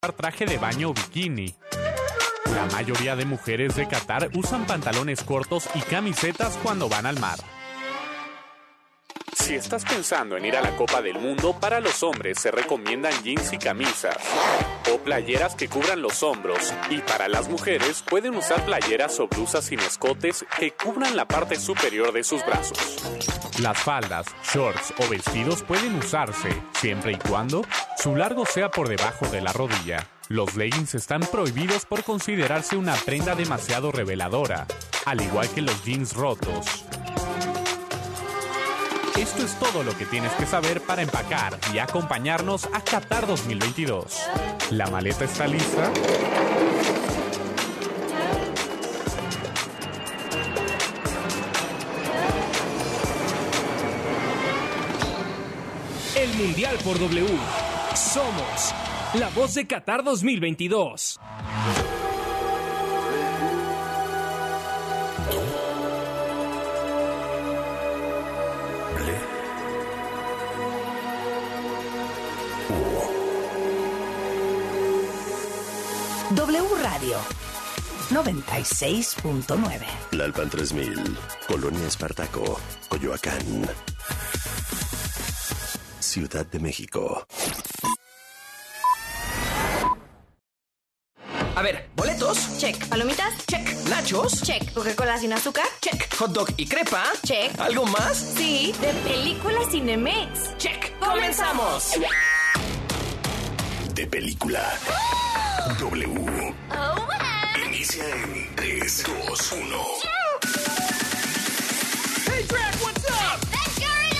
[0.00, 1.54] traje de baño o bikini.
[2.54, 7.38] La mayoría de mujeres de Qatar usan pantalones cortos y camisetas cuando van al mar.
[9.38, 13.12] Si estás pensando en ir a la Copa del Mundo, para los hombres se recomiendan
[13.22, 14.16] jeans y camisas
[14.92, 19.64] o playeras que cubran los hombros y para las mujeres pueden usar playeras o blusas
[19.64, 22.78] sin escotes que cubran la parte superior de sus brazos.
[23.60, 27.62] Las faldas, shorts o vestidos pueden usarse siempre y cuando
[27.96, 30.06] su largo sea por debajo de la rodilla.
[30.28, 34.66] Los leggings están prohibidos por considerarse una prenda demasiado reveladora,
[35.06, 36.84] al igual que los jeans rotos.
[39.18, 44.16] Esto es todo lo que tienes que saber para empacar y acompañarnos a Qatar 2022.
[44.70, 45.92] ¿La maleta está lista?
[56.14, 57.26] El Mundial por W.
[57.96, 58.72] Somos
[59.14, 61.18] la voz de Qatar 2022.
[77.08, 77.18] Radio
[78.10, 79.86] 96.9.
[80.12, 83.68] Lalpan 3000, Colonia Espartaco, Coyoacán.
[86.00, 87.26] Ciudad de México.
[91.54, 92.58] A ver, boletos.
[92.58, 92.86] Check.
[92.88, 93.34] ¿Palomitas?
[93.46, 93.66] Check.
[93.88, 94.42] Nachos.
[94.42, 94.72] Check.
[94.72, 95.66] ¿Coca-Cola sin azúcar?
[95.80, 96.14] Check.
[96.16, 97.04] Hot dog y crepa.
[97.24, 97.58] Check.
[97.58, 98.16] ¿Algo más?
[98.36, 100.56] Sí, de película Cinemex.
[100.58, 100.98] Check.
[101.00, 101.92] ¡Comenzamos!
[103.94, 104.72] De película.
[105.76, 106.54] W.
[106.70, 107.66] Oh, wow.
[107.66, 109.60] Inicia en 3, 2, 1.
[112.24, 113.40] Hey, Drac, what's up?
[113.52, 113.68] That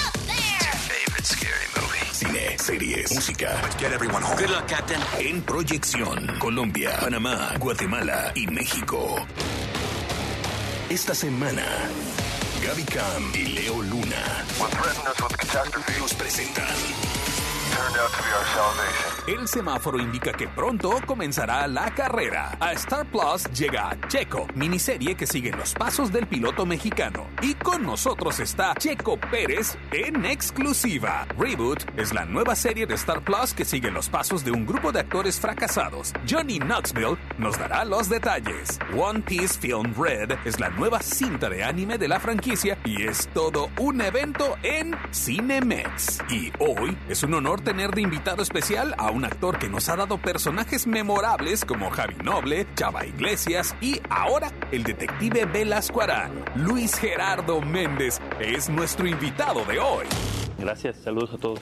[0.04, 0.72] up there.
[0.88, 2.04] Favorite scary movie.
[2.12, 3.58] Cine, series, música.
[3.62, 4.36] Let's get everyone home.
[4.36, 5.00] Good luck, Captain.
[5.18, 9.26] En proyección, Colombia, Panamá, Guatemala y México.
[10.90, 11.64] Esta semana,
[12.62, 14.44] Gaby Cam y Leo Luna
[15.98, 16.66] nos presentan
[19.28, 22.56] El semáforo indica que pronto comenzará la carrera.
[22.60, 27.26] A Star Plus llega Checo, miniserie que sigue los pasos del piloto mexicano.
[27.42, 31.26] Y con nosotros está Checo Pérez en exclusiva.
[31.38, 34.92] Reboot es la nueva serie de Star Plus que sigue los pasos de un grupo
[34.92, 36.14] de actores fracasados.
[36.26, 38.78] Johnny Knoxville nos dará los detalles.
[38.96, 43.28] One Piece Film Red es la nueva cinta de anime de la franquicia y es
[43.34, 46.20] todo un evento en Cinemex.
[46.30, 49.96] Y hoy es un honor tener de invitado especial a un actor que nos ha
[49.96, 56.46] dado personajes memorables como Javi Noble, Chava Iglesias y ahora el detective Velasco Arán.
[56.54, 60.06] Luis Gerardo Méndez es nuestro invitado de hoy.
[60.56, 61.58] Gracias, saludos a todos.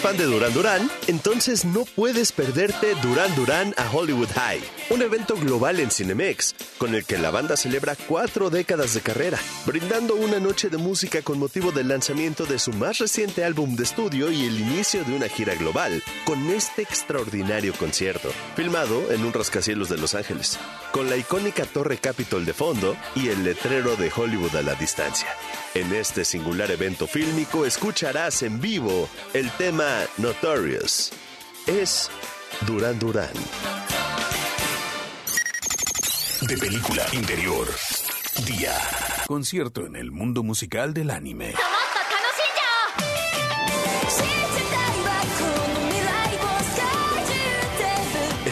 [0.00, 0.90] ¿Eres fan de Duran Duran?
[1.08, 6.94] Entonces no puedes perderte Duran Duran a Hollywood High, un evento global en Cinemex, con
[6.94, 11.38] el que la banda celebra cuatro décadas de carrera, brindando una noche de música con
[11.38, 15.28] motivo del lanzamiento de su más reciente álbum de estudio y el inicio de una
[15.28, 20.58] gira global, con este extraordinario concierto, filmado en un rascacielos de Los Ángeles,
[20.92, 25.28] con la icónica Torre Capitol de fondo y el letrero de Hollywood a la distancia.
[25.74, 31.10] En este singular evento fílmico escucharás en vivo el tema Notorious.
[31.66, 32.10] Es
[32.66, 33.32] Duran Duran.
[36.42, 37.66] De película interior.
[38.46, 38.74] Día.
[39.26, 41.54] Concierto en el mundo musical del anime.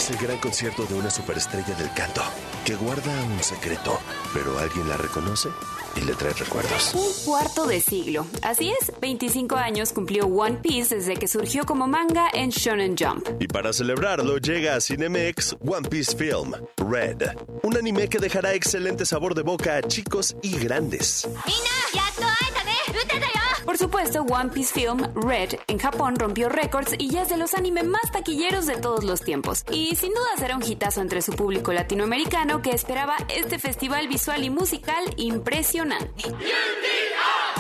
[0.09, 2.23] Es el gran concierto de una superestrella del canto
[2.65, 3.99] que guarda un secreto,
[4.33, 5.51] pero alguien la reconoce
[5.97, 6.95] y le trae recuerdos.
[6.95, 8.27] Un cuarto de siglo.
[8.41, 13.29] Así es, 25 años cumplió One Piece desde que surgió como manga en Shonen Jump.
[13.39, 17.25] Y para celebrarlo llega a Cinemex One Piece Film, Red,
[17.63, 21.29] un anime que dejará excelente sabor de boca a chicos y grandes.
[21.47, 23.38] み
[23.69, 27.53] por supuesto, One Piece Film Red en Japón rompió récords y ya es de los
[27.53, 29.63] anime más taquilleros de todos los tiempos.
[29.71, 34.43] Y sin duda será un hitazo entre su público latinoamericano que esperaba este festival visual
[34.43, 36.23] y musical impresionante.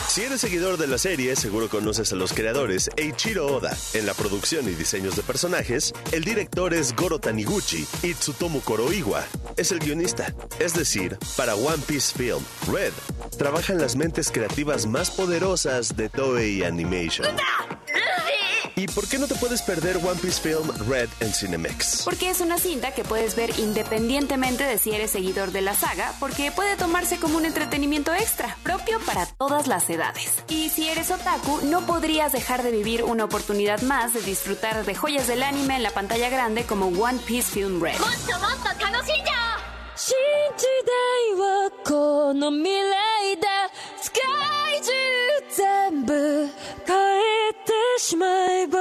[0.08, 3.76] Si eres seguidor de la serie, seguro conoces a los creadores Eiichiro Oda.
[3.92, 9.22] En la producción y diseños de personajes, el director es Goro Taniguchi y Tsutomu Koroiwa
[9.58, 10.34] es el guionista.
[10.58, 12.92] Es decir, para One Piece Film, Red,
[13.36, 17.28] trabajan las mentes creativas más poderosas de Toei Animation.
[18.78, 22.02] ¿Y por qué no te puedes perder One Piece Film Red en Cinemex?
[22.04, 26.14] Porque es una cinta que puedes ver independientemente de si eres seguidor de la saga,
[26.20, 30.44] porque puede tomarse como un entretenimiento extra, propio para todas las edades.
[30.48, 34.94] Y si eres otaku, no podrías dejar de vivir una oportunidad más de disfrutar de
[34.94, 37.98] joyas del anime en la pantalla grande como One Piece Film Red.
[44.38, 44.57] も
[45.58, 48.78] 全部変えてしまえば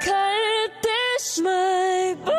[0.00, 2.32] 変えてしまえば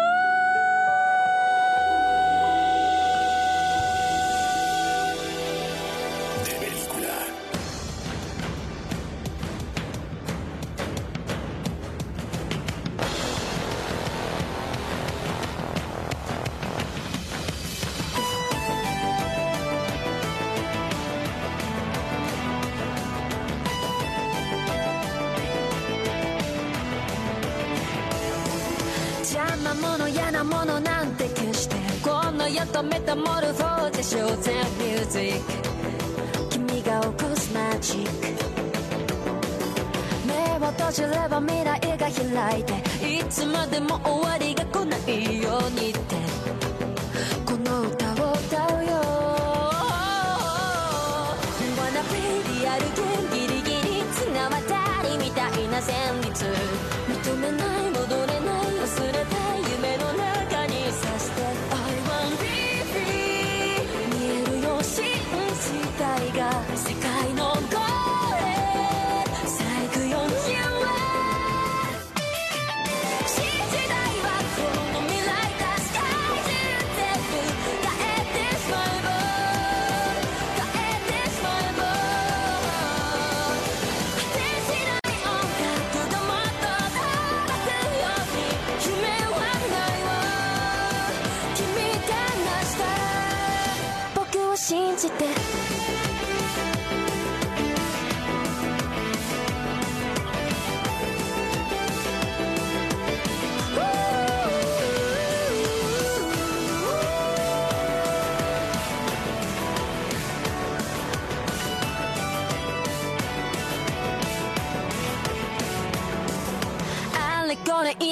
[32.57, 35.53] この世とメタモルフォーゼショーゼミュージック。
[36.49, 38.09] 君が起こすマジック。
[40.25, 40.33] 目
[40.65, 42.09] を閉じれば未来が
[42.49, 42.73] 開いて
[43.19, 46.15] いつまでも終わりが来ないようにって。
[47.45, 48.91] この歌を歌うよ
[51.77, 52.17] Wanna be
[52.59, 52.81] リアル
[53.33, 54.57] ギリギリ綱渡
[55.03, 56.45] りみたいな旋律。
[57.07, 57.96] 認めない戻れない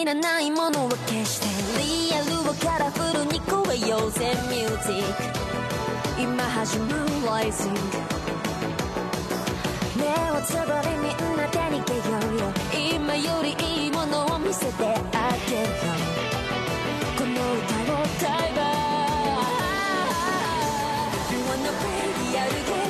[0.05, 1.47] いらないものは消して
[1.81, 6.21] リアルをカラフルに超えようぜミュージック。
[6.21, 7.79] 今始まるライジング
[9.97, 12.53] 目をつぶりみんなで逃げようよ
[13.01, 15.74] 今よりいいものを見せてあげるよ
[17.17, 18.62] この歌を歌えば
[21.50, 21.89] Wanna be
[22.29, 22.85] リアル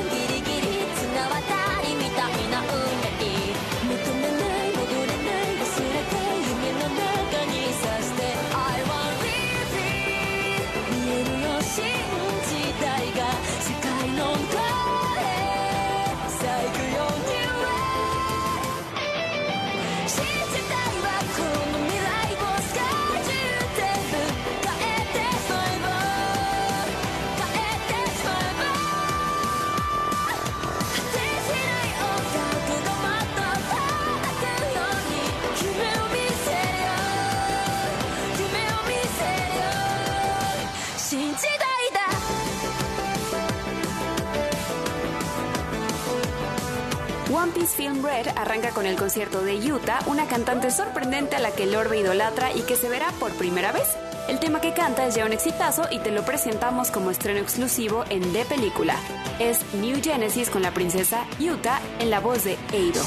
[48.06, 51.98] Red arranca con el concierto de Utah, una cantante sorprendente a la que el orbe
[51.98, 53.88] idolatra y que se verá por primera vez.
[54.30, 58.06] El tema que canta es ya un exitazo y te lo presentamos como estreno exclusivo
[58.10, 58.96] en De Película.
[59.40, 63.02] Es New Genesis con la princesa Utah en la voz de Eido.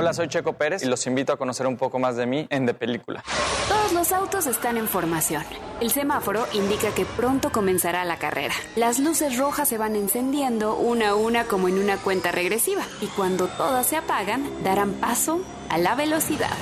[0.00, 2.64] Hola, soy Checo Pérez y los invito a conocer un poco más de mí en
[2.64, 3.22] De Película.
[3.68, 5.44] Todos los autos están en formación.
[5.82, 8.54] El semáforo indica que pronto comenzará la carrera.
[8.76, 13.08] Las luces rojas se van encendiendo una a una como en una cuenta regresiva y
[13.08, 16.56] cuando todas se apagan darán paso a la velocidad.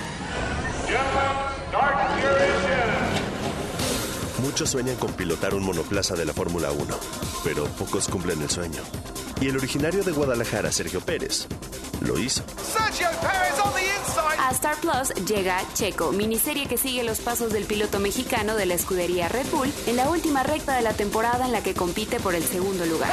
[4.42, 6.96] Muchos sueñan con pilotar un monoplaza de la Fórmula 1,
[7.44, 8.82] pero pocos cumplen el sueño.
[9.40, 11.46] Y el originario de Guadalajara, Sergio Pérez,
[12.00, 12.42] lo hizo.
[14.38, 18.74] A Star Plus llega Checo, miniserie que sigue los pasos del piloto mexicano de la
[18.74, 22.34] escudería Red Bull en la última recta de la temporada en la que compite por
[22.34, 23.10] el segundo lugar.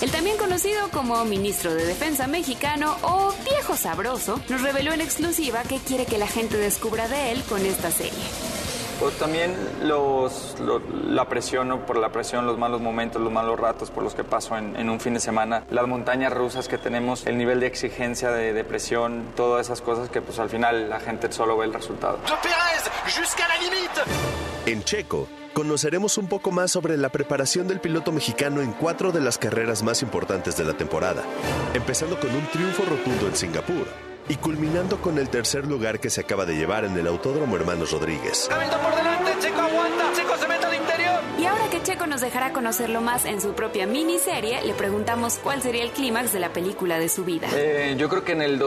[0.00, 5.62] El también conocido como ministro de Defensa mexicano o viejo sabroso nos reveló en exclusiva
[5.68, 8.59] qué quiere que la gente descubra de él con esta serie.
[9.00, 11.86] Pues también los, lo- la presión, ¿no?
[11.86, 14.90] por la presión, los malos momentos, los malos ratos por los que paso en, en
[14.90, 18.62] un fin de semana, las montañas rusas que tenemos, el nivel de exigencia, de, de
[18.62, 22.18] presión, todas esas cosas que pues al final la gente solo ve el resultado.
[24.66, 29.20] En Checo, conoceremos un poco más sobre la preparación del piloto mexicano en cuatro de
[29.22, 31.22] las carreras más importantes de la temporada,
[31.72, 33.86] empezando con un triunfo rotundo en Singapur
[34.30, 37.90] y culminando con el tercer lugar que se acaba de llevar en el Autódromo Hermanos
[37.90, 38.48] Rodríguez.
[38.48, 41.20] por delante, Checo aguanta, Checo se mete al interior.
[41.36, 45.62] Y ahora que Checo nos dejará conocerlo más en su propia miniserie, le preguntamos cuál
[45.62, 47.48] sería el clímax de la película de su vida.
[47.52, 48.60] Eh, yo creo que en el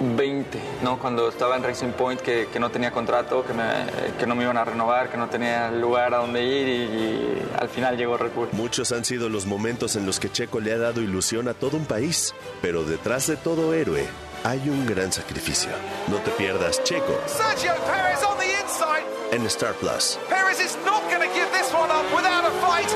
[0.00, 0.98] 2020, ¿no?
[0.98, 3.86] Cuando estaba en Racing Point, que, que no tenía contrato, que, me-
[4.18, 7.42] que no me iban a renovar, que no tenía lugar a donde ir y, y
[7.58, 8.48] al final llegó Red Bull.
[8.52, 11.76] Muchos han sido los momentos en los que Checo le ha dado ilusión a todo
[11.76, 14.06] un país, pero detrás de todo héroe
[14.44, 15.70] hay un gran sacrificio.
[16.08, 19.04] No te pierdas Checo Sergio Perez on the inside.
[19.32, 20.18] en Star Plus.
[20.28, 22.88] Perez is not going to give this one up without a fight.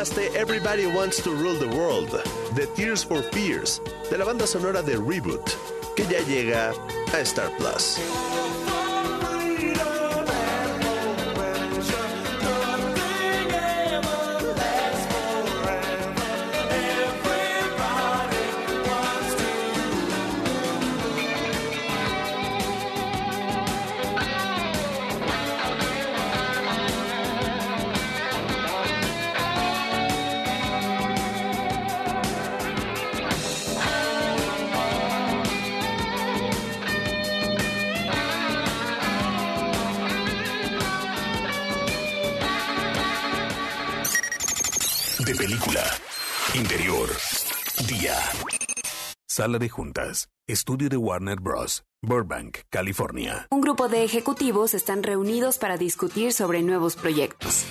[0.00, 2.22] Escuchaste Everybody Wants to Rule the World
[2.54, 5.44] de Tears for Fears de la banda sonora de Reboot,
[5.94, 6.72] que ya llega
[7.12, 8.29] a Star Plus.
[49.40, 50.28] Sala de juntas.
[50.46, 51.82] Estudio de Warner Bros.
[52.02, 53.46] Burbank, California.
[53.50, 57.64] Un grupo de ejecutivos están reunidos para discutir sobre nuevos proyectos.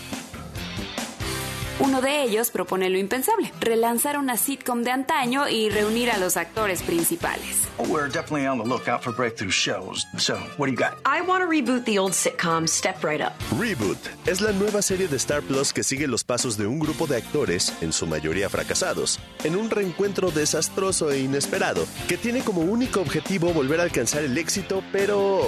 [1.79, 6.35] Uno de ellos propone lo impensable, relanzar una sitcom de antaño y reunir a los
[6.35, 7.69] actores principales.
[7.87, 10.05] We're definitely on the lookout for breakthrough shows.
[10.17, 10.95] So, what do you got?
[11.05, 13.31] I want to reboot the old sitcom Step Right Up.
[13.57, 17.07] Reboot es la nueva serie de Star Plus que sigue los pasos de un grupo
[17.07, 22.59] de actores, en su mayoría fracasados, en un reencuentro desastroso e inesperado, que tiene como
[22.59, 25.41] único objetivo volver a alcanzar el éxito, pero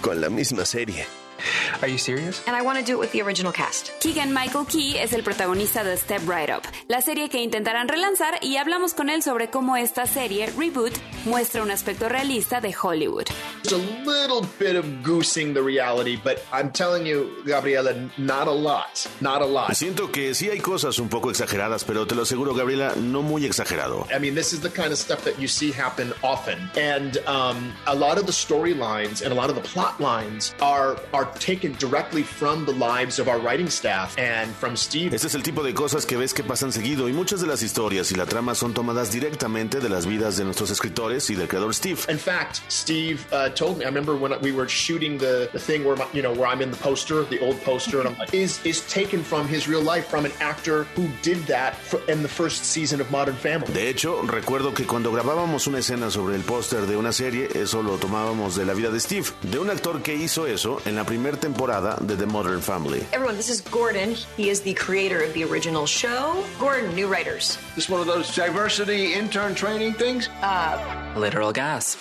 [0.00, 1.04] con la misma serie.
[1.82, 2.42] Are you serious?
[2.46, 3.92] And I want to do it with the original cast.
[4.00, 8.38] Keegan Michael Key es el protagonista de Step Right Up, la serie que intentarán relanzar
[8.42, 10.92] y hablamos con él sobre cómo esta serie, Reboot,
[11.24, 13.26] muestra un aspecto realista de Hollywood.
[13.68, 18.52] There's a little bit of goosing the reality, but I'm telling you, Gabriela, not a
[18.52, 19.06] lot.
[19.20, 19.74] Not a lot.
[19.74, 23.44] Siento que sí hay cosas un poco exageradas, pero te lo aseguro, Gabriela, no muy
[23.44, 24.06] exagerado.
[24.10, 26.58] I mean, this is the kind of stuff that you see happen often.
[26.78, 30.96] And um, a lot of the storylines and a lot of the plot lines are,
[31.12, 35.12] are taken directly from the lives of our writing staff and from Steve.
[35.14, 37.62] Este es el tipo de cosas que ves que pasan seguido y muchas de las
[37.62, 41.48] historias y la trama son tomadas directamente de las vidas de nuestros escritores y del
[41.48, 41.98] creador Steve.
[42.08, 43.84] In fact, Steve uh, told me.
[43.84, 46.62] I remember when we were shooting the, the thing where my, you know where I'm
[46.62, 49.82] in the poster, the old poster, and I'm like, is is taken from his real
[49.82, 53.72] life from an actor who did that for, in the first season of Modern Family.
[53.72, 57.82] De hecho, recuerdo que cuando grabábamos una escena sobre el póster de una serie, eso
[57.82, 61.04] lo tomábamos de la vida de Steve, de un actor que hizo eso en la
[61.04, 63.04] primera temporada de The Modern Family.
[63.12, 64.14] Everyone, this is Gordon.
[64.36, 66.44] He is the creator of the original show.
[66.60, 67.58] Gordon, new writers.
[67.74, 70.28] This one of those diversity intern training things?
[70.42, 70.78] Uh,
[71.16, 71.98] Literal gasp.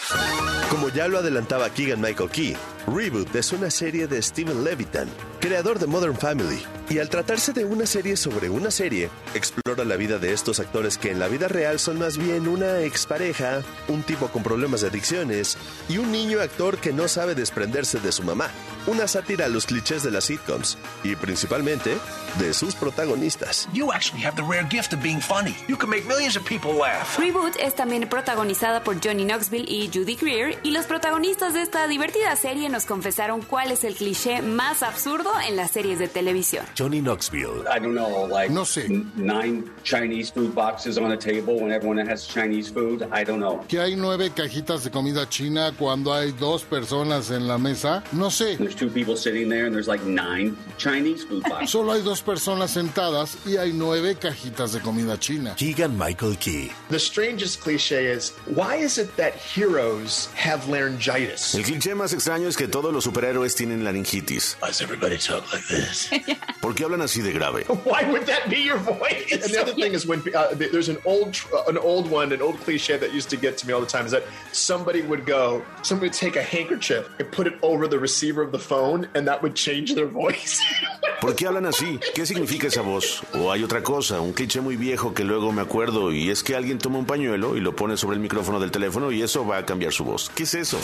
[0.70, 2.56] Como ya lo adelantaba Keegan Michael Key,
[2.88, 5.10] Reboot es una serie de Steven Levitan,
[5.42, 9.98] creador de Modern Family, y al tratarse de una serie sobre una serie, explora la
[9.98, 14.04] vida de estos actores que en la vida real son más bien una expareja, un
[14.04, 15.58] tipo con problemas de adicciones
[15.90, 18.50] y un niño actor que no sabe desprenderse de su mamá.
[18.88, 21.98] Una sátira a los clichés de las sitcoms y principalmente
[22.40, 23.68] de sus protagonistas.
[23.74, 25.58] You actually have the rare gift of being funny.
[25.68, 27.20] You can make millions of people laugh.
[27.20, 31.86] Reboot es también protagonizada por Johnny Knoxville y Judy Greer y los protagonistas de esta
[31.90, 36.64] divertida serie nos confesaron cuál es el cliché más absurdo en las series de televisión.
[36.78, 37.64] Johnny Knoxville.
[37.64, 38.88] I don't know, like no sé.
[39.16, 43.02] nine Chinese food boxes on a table when everyone has Chinese food.
[43.12, 43.66] I don't know.
[43.68, 48.04] Que hay nueve cajitas de comida china cuando hay dos personas en la mesa.
[48.12, 48.58] No sé.
[48.60, 51.72] There's two people sitting there and there's like nine Chinese food boxes.
[51.72, 55.56] Solo hay dos personas sentadas y hay nueve cajitas de comida china.
[55.56, 56.72] Keegan Michael Key.
[56.90, 61.56] The strangest cliche is why is it that heroes have laryngitis?
[61.56, 64.58] El cliché más extraño es que todos los superhéroes tienen laringitis.
[64.62, 66.10] Why does everybody talk like this?
[66.62, 67.66] ¿Por qué hablan así de grave?
[67.86, 69.32] Why would that be your voice?
[69.32, 72.42] And the other thing is when uh, there's an old, uh, an old one, an
[72.42, 75.26] old cliche that used to get to me all the time is that somebody would
[75.26, 79.08] go, somebody would take a handkerchief and put it over the receiver of the phone,
[79.16, 80.62] and that would change their voice.
[81.22, 82.00] ¿Por qué hablan así?
[82.14, 83.24] ¿Qué significa esa voz?
[83.34, 86.56] O hay otra cosa, un cliché muy viejo que luego me acuerdo y es que
[86.56, 89.58] alguien toma un pañuelo y lo pone sobre el micrófono del teléfono y eso va
[89.58, 90.30] a cambiar su voz.
[90.36, 90.78] ¿Qué es eso?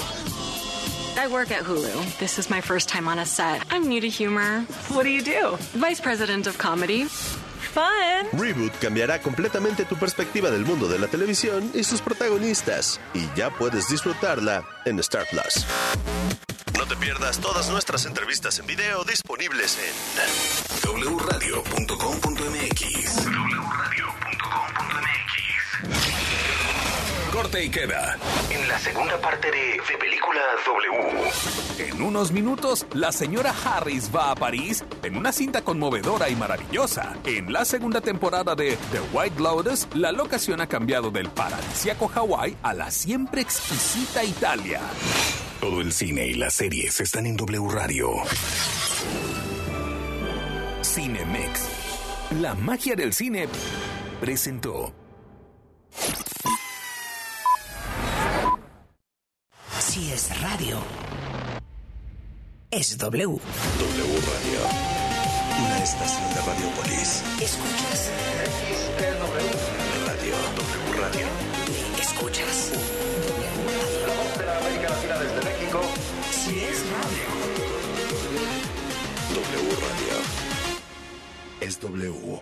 [1.16, 2.18] I work at Hulu.
[2.18, 3.64] This is my first time on a set.
[3.70, 4.62] I'm new to humor.
[4.90, 5.58] What do you do?
[5.78, 7.06] Vice President of Comedy.
[7.06, 8.28] Fun.
[8.34, 13.50] Reboot cambiará completamente tu perspectiva del mundo de la televisión y sus protagonistas, y ya
[13.52, 15.66] puedes disfrutarla en Star Plus.
[16.78, 19.94] No te pierdas todas nuestras entrevistas en video disponibles en
[21.18, 21.74] wradio.com.mx.
[27.34, 28.16] Corte y queda.
[28.52, 31.90] En la segunda parte de De Película W.
[31.90, 37.18] En unos minutos, la señora Harris va a París en una cinta conmovedora y maravillosa.
[37.26, 42.56] En la segunda temporada de The White Lotus, la locación ha cambiado del paradisíaco Hawái
[42.62, 44.80] a la siempre exquisita Italia.
[45.60, 48.12] Todo el cine y las series están en W Radio.
[50.84, 51.68] Cinemex.
[52.42, 53.48] La magia del cine
[54.22, 54.94] presentó.
[59.94, 60.80] Si es radio,
[62.72, 63.26] es W.
[63.28, 64.60] W Radio.
[65.66, 67.22] Una estación de Radiopolis.
[67.40, 68.10] ¿Escuchas?
[70.08, 70.36] Radio.
[70.56, 71.28] W Radio.
[72.02, 72.72] ¿Escuchas?
[74.08, 75.82] La voz de la América Latina desde México.
[76.32, 77.28] Si es radio.
[79.30, 80.16] W Radio.
[81.62, 82.42] Es W.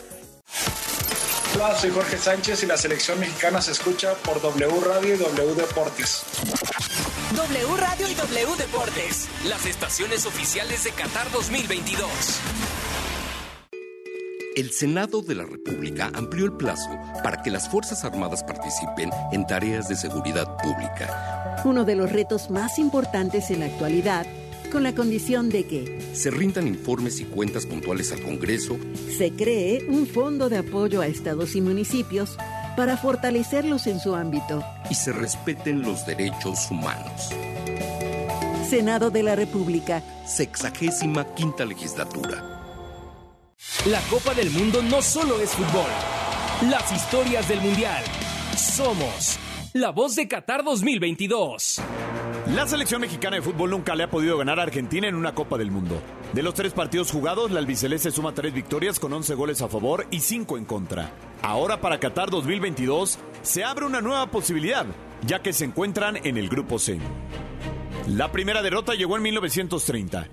[1.55, 5.55] Hola, soy Jorge Sánchez y la selección mexicana se escucha por W Radio y W
[5.55, 6.23] Deportes.
[7.35, 12.09] W Radio y W Deportes, las estaciones oficiales de Qatar 2022.
[14.55, 16.89] El Senado de la República amplió el plazo
[17.23, 21.61] para que las Fuerzas Armadas participen en tareas de seguridad pública.
[21.63, 24.25] Uno de los retos más importantes en la actualidad,
[24.71, 28.77] con la condición de que Se rindan informes y cuentas puntuales al Congreso
[29.17, 32.37] se cree un fondo de apoyo a estados y municipios
[32.77, 34.63] para fortalecerlos en su ámbito.
[34.89, 37.29] y se respeten los derechos humanos.
[38.69, 40.01] Senado de la República.
[40.25, 42.61] Sexagésima quinta legislatura.
[43.85, 45.89] La Copa del Mundo no solo es fútbol.
[46.69, 48.03] Las historias del Mundial.
[48.55, 49.37] Somos
[49.73, 51.81] la voz de Qatar 2022.
[52.55, 55.57] La selección mexicana de fútbol nunca le ha podido ganar a Argentina en una Copa
[55.57, 56.01] del Mundo.
[56.33, 60.05] De los tres partidos jugados, la albiceleste suma tres victorias con 11 goles a favor
[60.11, 61.11] y 5 en contra.
[61.41, 64.85] Ahora para Qatar 2022 se abre una nueva posibilidad,
[65.25, 66.99] ya que se encuentran en el Grupo C.
[68.07, 70.27] La primera derrota llegó en 1930.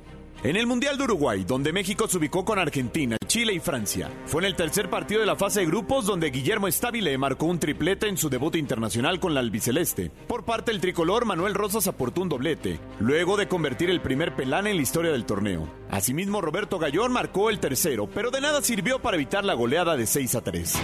[0.45, 4.09] En el Mundial de Uruguay, donde México se ubicó con Argentina, Chile y Francia.
[4.27, 7.59] Fue en el tercer partido de la fase de grupos donde Guillermo Estabile marcó un
[7.59, 10.13] triplete en su debut internacional con la albiceleste.
[10.29, 14.69] Por parte del tricolor, Manuel Rosas aportó un doblete, luego de convertir el primer pelán
[14.69, 15.69] en la historia del torneo.
[15.91, 20.07] Asimismo, Roberto Gallón marcó el tercero, pero de nada sirvió para evitar la goleada de
[20.07, 20.79] 6 a 3.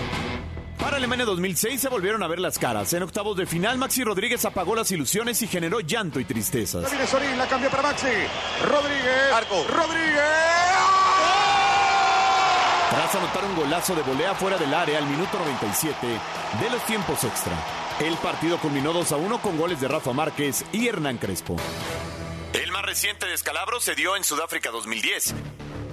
[0.85, 2.93] Para Alemania 2006 se volvieron a ver las caras.
[2.93, 6.91] En octavos de final, Maxi Rodríguez apagó las ilusiones y generó llanto y tristezas.
[7.09, 8.07] Sorín, la cambia para Maxi.
[8.63, 9.33] Rodríguez.
[9.33, 9.65] Arco.
[9.67, 10.21] Rodríguez.
[12.91, 17.25] Tras anotar un golazo de volea fuera del área al minuto 97 de los tiempos
[17.25, 17.55] extra.
[18.01, 21.57] El partido culminó 2 a 1 con goles de Rafa Márquez y Hernán Crespo.
[22.55, 25.35] El más reciente descalabro se dio en Sudáfrica 2010.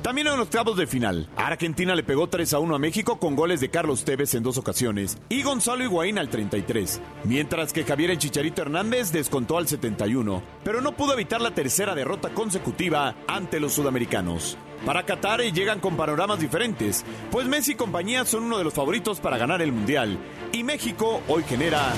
[0.04, 3.62] También en octavos de final, Argentina le pegó 3 a 1 a México con goles
[3.62, 8.19] de Carlos Tevez en dos ocasiones y Gonzalo Higuaín al 33, mientras que Javier El
[8.19, 13.74] Chicharito Hernández descontó al 71, pero no pudo evitar la tercera derrota consecutiva ante los
[13.74, 14.56] sudamericanos.
[14.86, 19.19] Para Qatar llegan con panoramas diferentes, pues Messi y compañía son uno de los favoritos
[19.19, 20.19] para ganar el Mundial,
[20.52, 21.91] y México hoy genera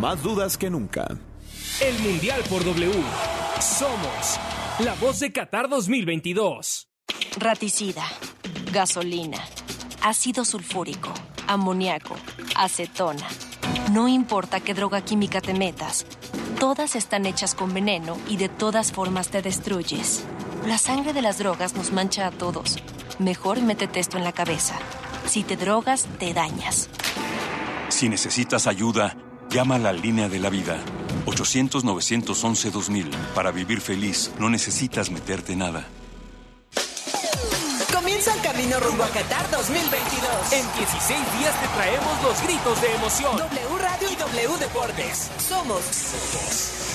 [0.00, 1.08] más dudas que nunca.
[1.78, 2.90] El Mundial por W.
[3.60, 4.40] Somos
[4.78, 6.88] la voz de Qatar 2022.
[7.36, 8.02] Raticida,
[8.72, 9.38] gasolina,
[10.00, 11.12] ácido sulfúrico,
[11.46, 12.16] amoníaco,
[12.56, 13.28] acetona.
[13.92, 16.06] No importa qué droga química te metas,
[16.58, 20.24] todas están hechas con veneno y de todas formas te destruyes.
[20.66, 22.78] La sangre de las drogas nos mancha a todos.
[23.18, 24.78] Mejor métete esto en la cabeza.
[25.26, 26.88] Si te drogas, te dañas.
[27.90, 29.18] Si necesitas ayuda,
[29.50, 30.82] llama a la línea de la vida.
[31.26, 33.10] 800-911-2000.
[33.34, 35.86] Para vivir feliz, no necesitas meterte nada.
[37.92, 40.52] Comienzan camino rumbo a Qatar 2022.
[40.52, 43.36] En 16 días te traemos los gritos de emoción.
[43.36, 45.30] W Radio y W Deportes.
[45.38, 46.85] Somos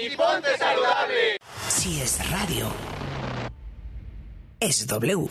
[0.00, 1.38] y ponte saludable.
[1.68, 2.72] Si es radio,
[4.60, 5.14] es W.
[5.14, 5.28] W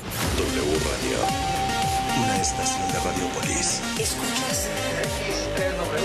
[0.80, 1.18] Radio.
[2.24, 3.82] Una estación de Radiopolis.
[4.00, 4.70] ¿Escuchas?
[5.24, 5.96] XTW.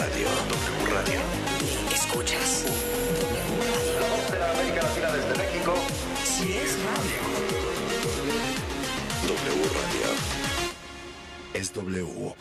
[0.00, 0.28] Radio.
[0.48, 1.20] W Radio.
[1.94, 2.64] ¿Escuchas?
[2.64, 4.00] W Radio.
[4.00, 5.74] La voz de la América Latina desde México.
[6.24, 7.20] Si es radio.
[9.28, 10.08] W Radio.
[11.54, 12.34] Es W.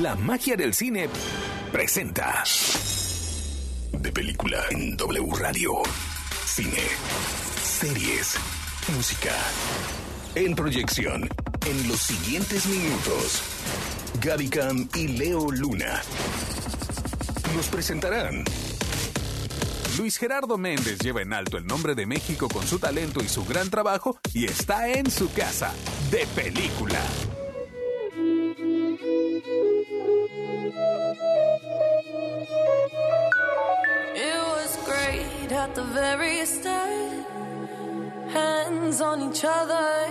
[0.00, 1.06] La magia del cine
[1.70, 2.44] presenta.
[3.92, 5.82] De película en W Radio.
[6.46, 6.82] Cine.
[7.62, 8.36] Series.
[8.96, 9.34] Música.
[10.34, 11.28] En proyección.
[11.66, 13.42] En los siguientes minutos.
[14.22, 16.00] Gaby Cam y Leo Luna.
[17.54, 18.44] Nos presentarán.
[19.98, 23.44] Luis Gerardo Méndez lleva en alto el nombre de México con su talento y su
[23.44, 25.74] gran trabajo y está en su casa,
[26.10, 26.98] de película.
[35.92, 37.26] Very start.
[38.30, 40.08] Hands on each other.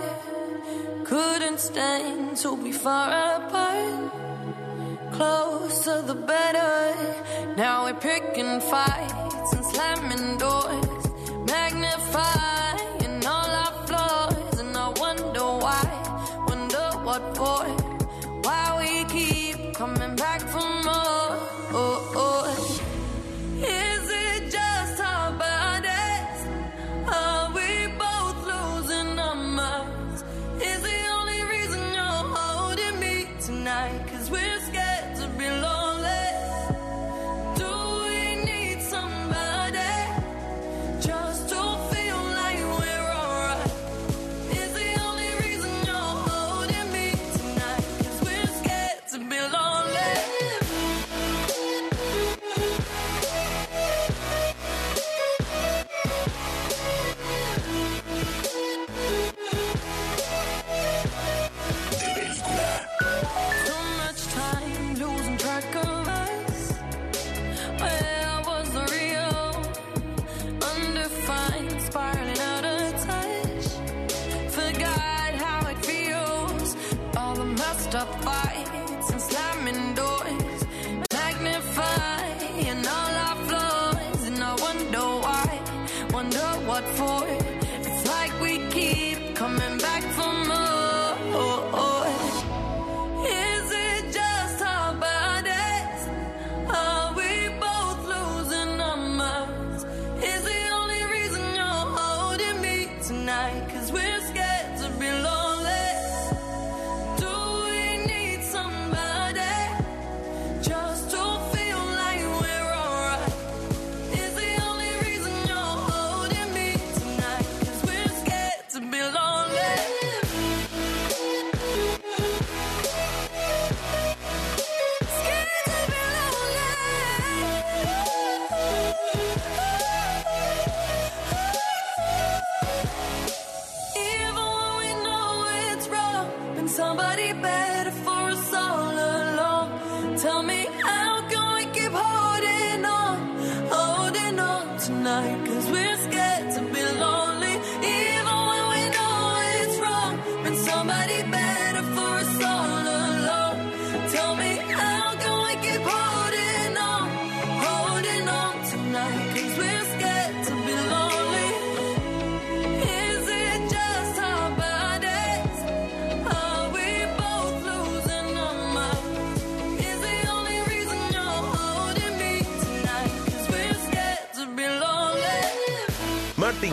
[1.04, 4.12] Couldn't stand to be far apart.
[5.12, 7.54] Closer the better.
[7.56, 11.04] Now we're picking fights and slamming doors.
[11.50, 12.51] Magnifying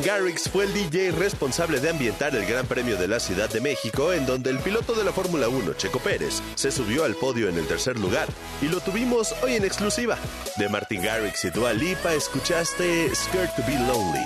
[0.09, 4.11] Garrix fue el DJ responsable de ambientar el Gran Premio de la Ciudad de México,
[4.11, 7.59] en donde el piloto de la Fórmula 1, Checo Pérez, se subió al podio en
[7.59, 8.27] el tercer lugar.
[8.59, 10.17] Y lo tuvimos hoy en exclusiva.
[10.57, 14.25] De Martin Garrix y Dua Lipa escuchaste Scared to Be Lonely.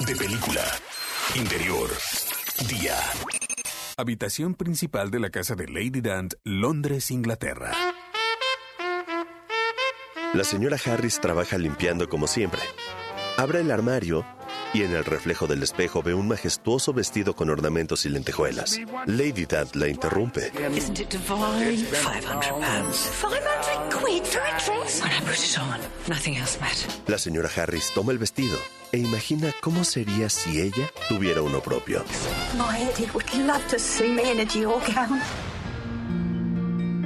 [0.00, 0.83] De película.
[1.32, 1.90] Interior.
[2.68, 2.96] Día.
[3.96, 7.72] Habitación principal de la casa de Lady Dant, Londres, Inglaterra.
[10.32, 12.60] La señora Harris trabaja limpiando como siempre.
[13.36, 14.24] Abre el armario
[14.74, 18.80] y en el reflejo del espejo ve un majestuoso vestido con ornamentos y lentejuelas.
[19.06, 20.52] Lady Dant la interrumpe.
[20.76, 21.76] Isn't it divine?
[21.76, 23.10] 500 pounds.
[23.20, 25.00] 500 quid for a dress?
[25.00, 26.92] When I put it on, nothing else mattered.
[27.06, 28.58] La señora Harris toma el vestido
[28.92, 32.04] e imagina cómo sería si ella tuviera uno propio.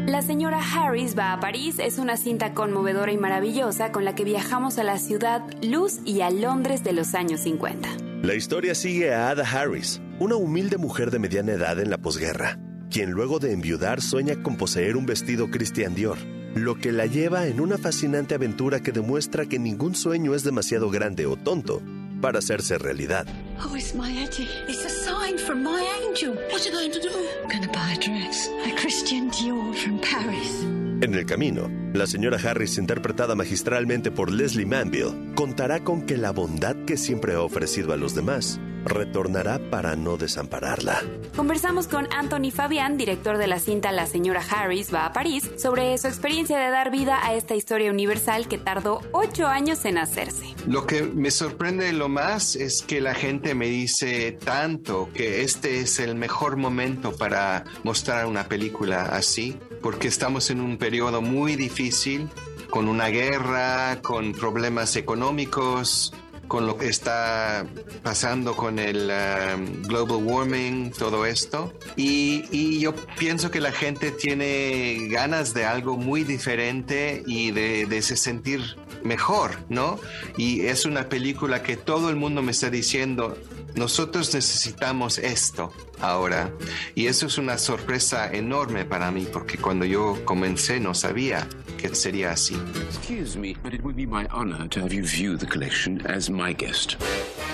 [0.09, 4.25] La señora Harris va a París es una cinta conmovedora y maravillosa con la que
[4.25, 7.90] viajamos a la ciudad luz y a Londres de los años 50.
[8.23, 12.59] La historia sigue a Ada Harris, una humilde mujer de mediana edad en la posguerra,
[12.90, 16.16] quien luego de enviudar sueña con poseer un vestido Christian Dior,
[16.55, 20.88] lo que la lleva en una fascinante aventura que demuestra que ningún sueño es demasiado
[20.88, 21.83] grande o tonto
[22.21, 23.27] para hacerse realidad.
[23.65, 24.49] Oh, it's my Eddie.
[24.69, 26.35] It's a sign from my angel.
[26.51, 27.11] What are you going to do?
[27.43, 28.49] I'm going to buy a dress.
[28.67, 30.65] A Christian Dior from Paris.
[31.01, 36.33] En el camino, la señora Harris, interpretada magistralmente por Leslie Manville, contará con que la
[36.33, 41.03] bondad que siempre ha ofrecido a los demás retornará para no desampararla.
[41.37, 45.96] Conversamos con Anthony Fabián, director de la cinta La señora Harris va a París, sobre
[45.98, 50.55] su experiencia de dar vida a esta historia universal que tardó ocho años en hacerse.
[50.66, 55.81] Lo que me sorprende lo más es que la gente me dice tanto que este
[55.81, 61.57] es el mejor momento para mostrar una película así, porque estamos en un periodo muy
[61.57, 62.29] difícil,
[62.70, 66.12] con una guerra, con problemas económicos,
[66.49, 67.67] con lo que está
[68.03, 71.73] pasando con el um, global warming, todo esto.
[71.97, 77.87] Y, y, yo pienso que la gente tiene ganas de algo muy diferente y de,
[77.87, 80.01] de se sentir mejor, ¿no?
[80.37, 83.37] Y es una película que todo el mundo me está diciendo,
[83.75, 86.53] nosotros necesitamos esto ahora.
[86.95, 91.47] Y eso es una sorpresa enorme para mí, porque cuando yo comencé no sabía
[91.79, 92.57] que sería así.
[92.91, 96.29] Excuse me, but it would be my honor to have you view the collection as
[96.29, 96.97] my guest.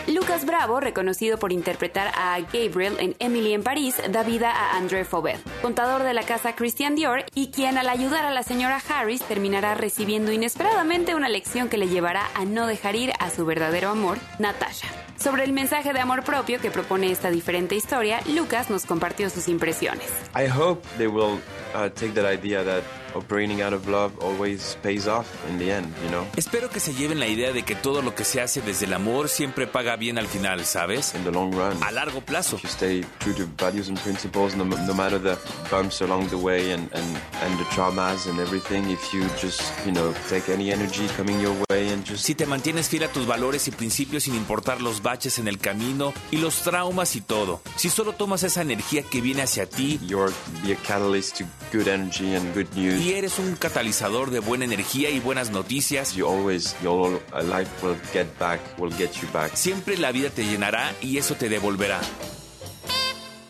[0.07, 5.05] Lucas Bravo, reconocido por interpretar a Gabriel en Emily en París, da vida a André
[5.05, 9.23] Faubert, contador de la casa Christian Dior y quien al ayudar a la señora Harris
[9.23, 13.91] terminará recibiendo inesperadamente una lección que le llevará a no dejar ir a su verdadero
[13.91, 14.89] amor, Natasha.
[15.19, 19.49] Sobre el mensaje de amor propio que propone esta diferente historia, Lucas nos compartió sus
[19.49, 20.07] impresiones.
[20.37, 21.39] I hope they will
[21.75, 22.83] uh, take that idea that
[23.15, 26.27] operating out of love always pays off in the end, you know.
[26.37, 28.93] Espero que se lleven la idea de que todo lo que se hace desde el
[28.95, 31.15] amor siempre paga bien al final, ¿sabes?
[31.15, 31.83] In the long run.
[31.83, 32.57] A largo plazo.
[32.57, 35.37] If you stay true to values and principles, no, no matter the
[35.71, 39.93] bumps along the way and, and, and the traumas and everything, if you just, you
[39.93, 42.25] know, take any energy coming your way and just...
[42.25, 45.59] Si te mantienes fiel a tus valores y principios sin importar los baches en el
[45.59, 47.61] camino y los traumas y todo.
[47.77, 49.99] Si solo tomas esa energía que viene hacia ti...
[50.07, 53.04] You're be a catalyst to good energy and good news.
[53.05, 56.15] Y eres un catalizador de buena energía y buenas noticias.
[56.15, 59.55] You always, your life will get back, will get you back.
[59.55, 62.01] Siempre la vida te llenará y eso te devolverá.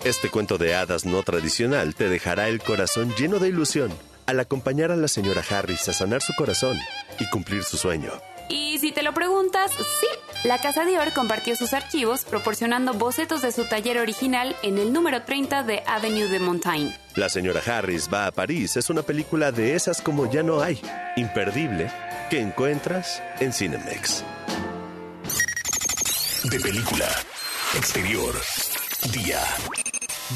[0.02, 3.92] Este cuento de hadas no tradicional te dejará el corazón lleno de ilusión
[4.26, 6.76] al acompañar a la señora Harris a sanar su corazón
[7.20, 8.10] y cumplir su sueño.
[8.48, 10.08] Y si te lo preguntas, sí,
[10.44, 15.22] la Casa Dior compartió sus archivos proporcionando bocetos de su taller original en el número
[15.22, 16.94] 30 de Avenue de Montaigne.
[17.16, 20.80] La señora Harris va a París es una película de esas como ya no hay,
[21.16, 21.90] imperdible,
[22.28, 24.22] que encuentras en Cinemex.
[26.50, 27.08] De película.
[27.74, 28.34] Exterior.
[29.12, 29.40] Día.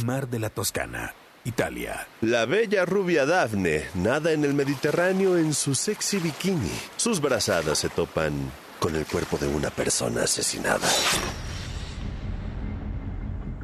[0.05, 1.15] Mar de la Toscana.
[1.45, 2.07] Italia.
[2.23, 6.73] La bella rubia Daphne nada en el Mediterráneo en su sexy bikini.
[6.97, 10.89] Sus brazadas se topan con el cuerpo de una persona asesinada.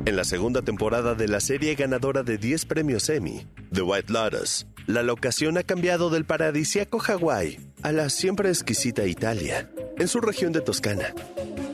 [0.06, 4.66] En la segunda temporada de la serie ganadora de 10 premios Emmy, The White Lotus,
[4.86, 10.52] la locación ha cambiado del paradisíaco Hawái a la siempre exquisita Italia, en su región
[10.52, 11.14] de Toscana.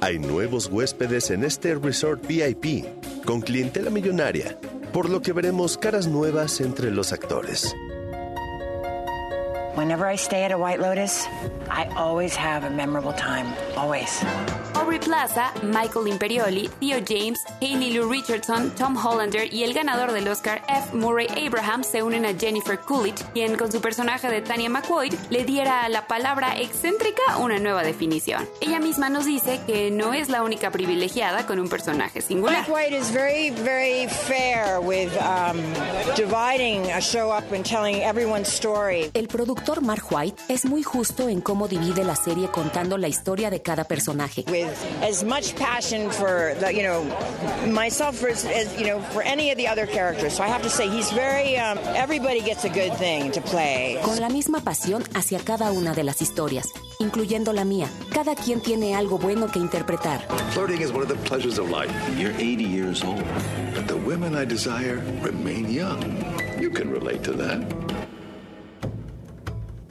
[0.01, 2.85] Hay nuevos huéspedes en este resort VIP,
[3.25, 4.57] con clientela millonaria,
[4.93, 7.75] por lo que veremos caras nuevas entre los actores.
[9.77, 11.27] Whenever I stay at a White Lotus,
[11.71, 13.47] I always have a memorable time.
[13.77, 14.25] Always.
[14.75, 20.27] Aubrey Plaza, Michael Imperioli, Theo James, Hayley Lou Richardson, Tom Hollander y el ganador del
[20.27, 20.93] Oscar F.
[20.97, 25.45] Murray Abraham se unen a Jennifer Coolidge, quien con su personaje de Tanya McQuoid le
[25.45, 28.49] diera a la palabra excéntrica una nueva definición.
[28.61, 32.65] Ella misma nos dice que no es la única privilegiada con un personaje singular.
[32.69, 35.59] White is very, very fair with um,
[36.17, 39.11] dividing a show up and telling everyone's story.
[39.15, 43.51] El productor Mark White es muy justo en cómo divide la serie contando la historia
[43.51, 44.45] de cada personaje.
[44.49, 44.67] With
[45.03, 47.05] as much passion for the, you know,
[47.71, 50.35] myself as, as you know for any of the other characters.
[50.35, 51.57] So I have to say he's very.
[51.57, 53.99] Um, everybody gets a good thing to play.
[54.03, 57.89] Con la misma pasión hacia cada una de las historias, incluyendo la mía.
[58.13, 60.27] Cada quien tiene algo bueno que interpretar.
[60.53, 61.91] Flirting is one of the pleasures of life.
[62.19, 63.23] You're 80 years old,
[63.75, 66.01] but the women I desire remain young.
[66.61, 67.90] You can relate to that.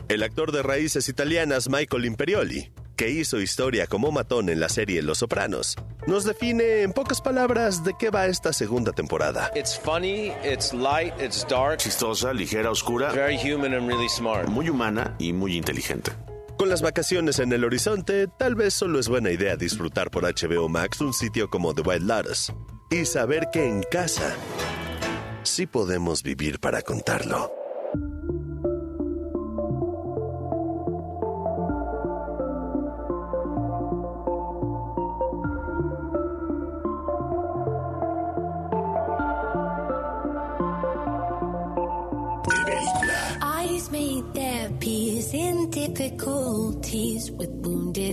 [0.09, 5.03] El actor de raíces italianas Michael Imperioli, que hizo historia como matón en la serie
[5.03, 5.75] Los Sopranos,
[6.07, 9.51] nos define en pocas palabras de qué va esta segunda temporada.
[9.55, 11.77] It's funny, it's light, it's dark.
[11.77, 13.11] Chistosa, ligera, oscura.
[13.11, 14.49] Very human and really smart.
[14.49, 16.11] Muy humana y muy inteligente.
[16.57, 20.67] Con las vacaciones en el horizonte, tal vez solo es buena idea disfrutar por HBO
[20.69, 22.51] Max un sitio como The White Lotus
[22.89, 24.35] y saber que en casa
[25.43, 27.58] sí podemos vivir para contarlo.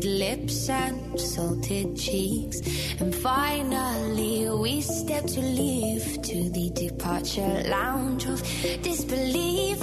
[0.04, 2.60] Lips and salted cheeks.
[3.00, 8.42] And finally, we step to leave to the departure lounge of
[8.82, 9.78] disbelief.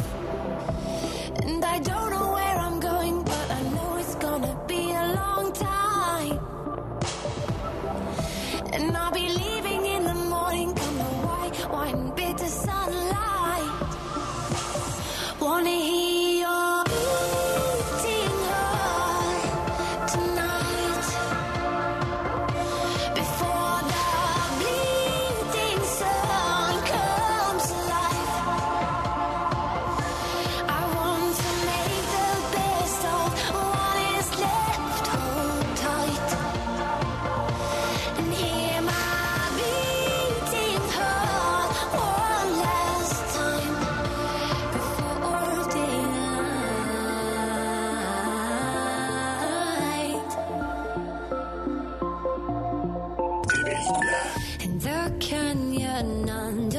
[1.43, 5.51] And I don't know where I'm going, but I know it's gonna be a long
[5.53, 6.39] time.
[8.73, 13.91] And I'll be leaving in the morning, come the white wine, bitter sunlight.
[15.39, 15.92] Wanna hear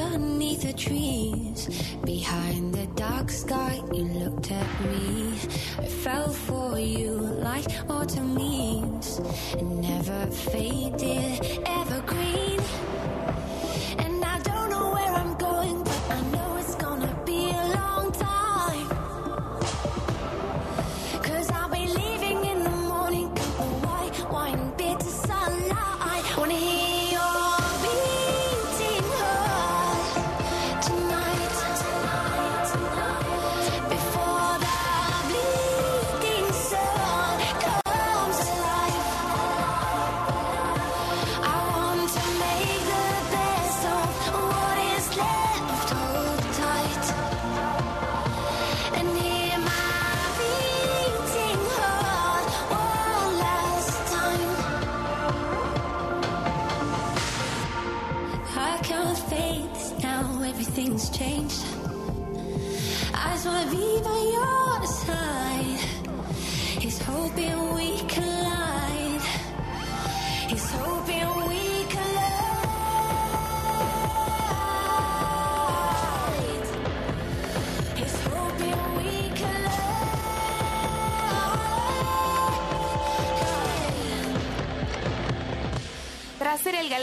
[0.05, 1.59] underneath the trees.
[2.03, 5.33] Behind the dark sky you looked at me.
[5.79, 7.11] I fell for you
[7.49, 9.19] like autumn leaves.
[9.61, 12.59] Never faded, evergreen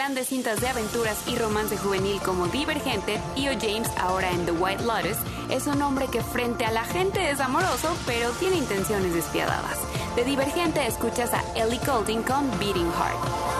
[0.02, 4.50] galán de cintas de aventuras y romance juvenil como Divergente, Io James, ahora en The
[4.50, 5.16] White Lotus,
[5.48, 9.78] es un hombre que frente a la gente es amoroso, pero tiene intenciones despiadadas.
[10.16, 13.51] De Divergente escuchas a Ellie Goulding con Beating Heart.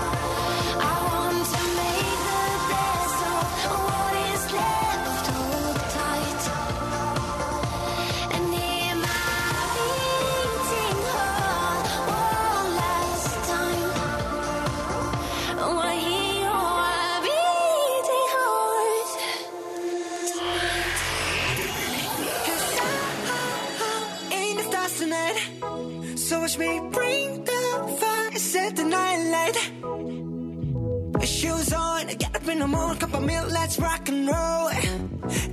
[33.73, 34.70] Let's rock and roll.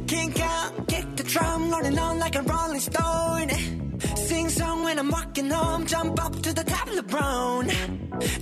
[0.08, 3.50] Kink out, kick the drum, rolling on like a rolling stone.
[4.16, 7.68] Sing song when I'm walking home, jump up to the top of the brown.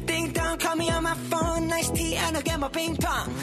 [0.05, 3.34] Ding dong, call me on my phone, nice tea, and I'll get my ping pong.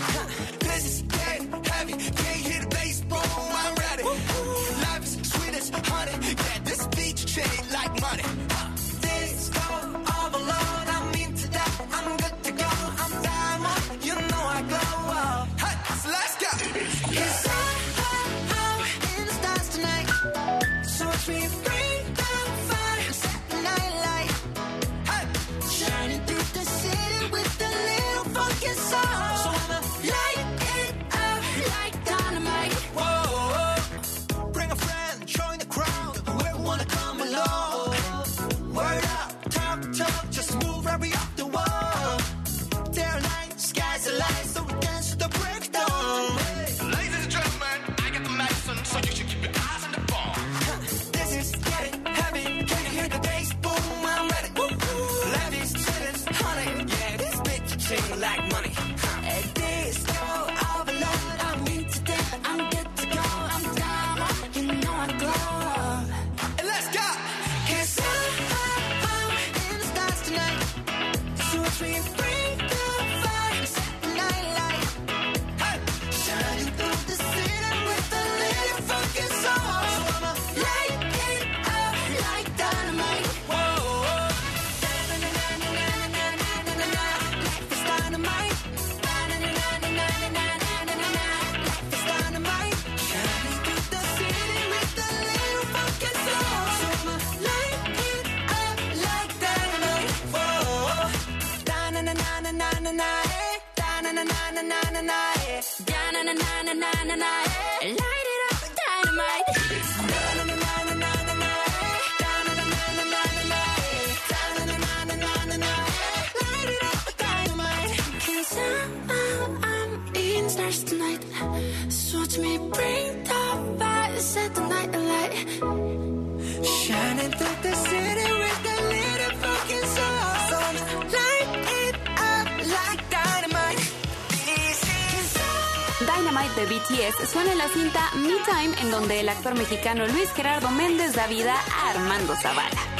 [137.13, 141.55] suena la cinta Me Time, en donde el actor mexicano Luis Gerardo Méndez da vida
[141.55, 142.94] a Armando Zavala.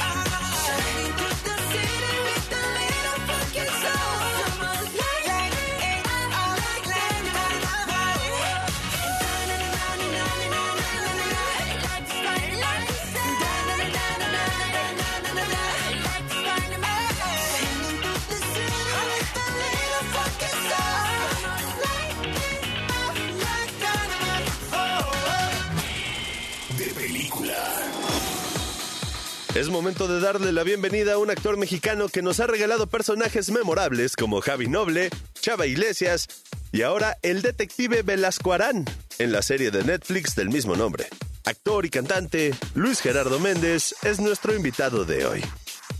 [29.85, 34.41] De darle la bienvenida a un actor mexicano que nos ha regalado personajes memorables como
[34.41, 36.27] Javi Noble, Chava Iglesias
[36.71, 38.85] y ahora el detective Velasco Arán
[39.19, 41.05] en la serie de Netflix del mismo nombre.
[41.43, 45.41] Actor y cantante, Luis Gerardo Méndez es nuestro invitado de hoy.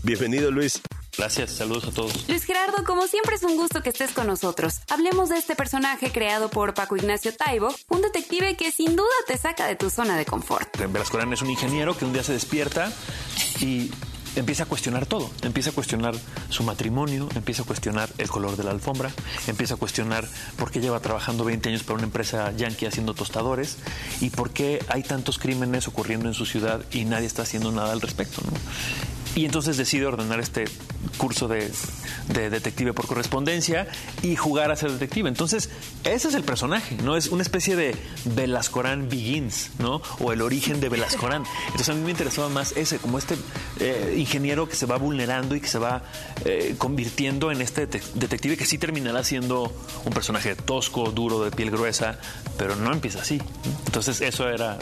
[0.02, 0.82] Bienvenido Luis.
[1.18, 2.28] Gracias, saludos a todos.
[2.28, 4.80] Luis Gerardo, como siempre es un gusto que estés con nosotros.
[4.90, 9.38] Hablemos de este personaje creado por Paco Ignacio Taibo, un detective que sin duda te
[9.38, 10.76] saca de tu zona de confort.
[10.76, 12.92] Velasco Arán es un ingeniero que un día se despierta
[13.60, 13.90] y
[14.36, 15.30] empieza a cuestionar todo.
[15.42, 16.14] Empieza a cuestionar
[16.50, 19.10] su matrimonio, empieza a cuestionar el color de la alfombra,
[19.46, 23.78] empieza a cuestionar por qué lleva trabajando 20 años para una empresa yankee haciendo tostadores
[24.20, 27.92] y por qué hay tantos crímenes ocurriendo en su ciudad y nadie está haciendo nada
[27.92, 28.42] al respecto.
[28.44, 28.52] ¿no?
[29.36, 30.64] Y entonces decide ordenar este
[31.18, 31.70] curso de,
[32.28, 33.86] de, detective por correspondencia
[34.22, 35.28] y jugar a ser detective.
[35.28, 35.68] Entonces,
[36.04, 37.18] ese es el personaje, ¿no?
[37.18, 40.00] Es una especie de Velascorán Begins, ¿no?
[40.20, 41.44] O el origen de Velascorán.
[41.66, 43.36] Entonces, a mí me interesaba más ese, como este
[43.78, 46.02] eh, ingeniero que se va vulnerando y que se va
[46.46, 49.70] eh, convirtiendo en este detective que sí terminará siendo
[50.06, 52.18] un personaje tosco, duro, de piel gruesa,
[52.56, 53.42] pero no empieza así.
[53.84, 54.78] Entonces, eso era